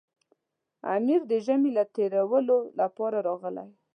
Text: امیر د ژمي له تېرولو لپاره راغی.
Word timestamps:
امیر 0.95 1.21
د 1.31 1.33
ژمي 1.45 1.71
له 1.77 1.83
تېرولو 1.95 2.57
لپاره 2.79 3.17
راغی. 3.27 3.67